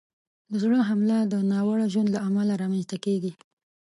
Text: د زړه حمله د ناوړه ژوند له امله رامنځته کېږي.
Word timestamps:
د 0.51 0.53
زړه 0.63 0.79
حمله 0.89 1.17
د 1.31 1.33
ناوړه 1.51 1.85
ژوند 1.93 2.09
له 2.15 2.19
امله 2.27 2.53
رامنځته 2.61 2.97
کېږي. 3.05 3.31